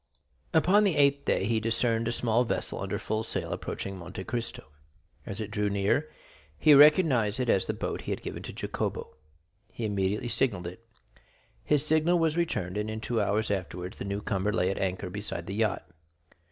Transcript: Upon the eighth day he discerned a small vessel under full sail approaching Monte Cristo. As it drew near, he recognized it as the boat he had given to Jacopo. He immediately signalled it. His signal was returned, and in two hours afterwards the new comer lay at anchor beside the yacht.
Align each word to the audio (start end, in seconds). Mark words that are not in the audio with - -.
Upon 0.51 0.83
the 0.83 0.95
eighth 0.95 1.25
day 1.25 1.45
he 1.45 1.59
discerned 1.59 2.07
a 2.07 2.11
small 2.11 2.43
vessel 2.43 2.79
under 2.79 2.97
full 2.97 3.23
sail 3.23 3.51
approaching 3.53 3.99
Monte 3.99 4.23
Cristo. 4.23 4.63
As 5.27 5.39
it 5.39 5.51
drew 5.51 5.69
near, 5.69 6.09
he 6.57 6.73
recognized 6.73 7.39
it 7.39 7.49
as 7.49 7.67
the 7.67 7.75
boat 7.75 8.01
he 8.01 8.11
had 8.11 8.23
given 8.23 8.41
to 8.41 8.51
Jacopo. 8.51 9.15
He 9.73 9.85
immediately 9.85 10.27
signalled 10.29 10.65
it. 10.65 10.83
His 11.63 11.85
signal 11.85 12.17
was 12.17 12.35
returned, 12.35 12.77
and 12.79 12.89
in 12.89 12.99
two 12.99 13.21
hours 13.21 13.51
afterwards 13.51 13.99
the 13.99 14.05
new 14.05 14.21
comer 14.23 14.51
lay 14.51 14.71
at 14.71 14.79
anchor 14.79 15.11
beside 15.11 15.45
the 15.45 15.53
yacht. 15.53 15.87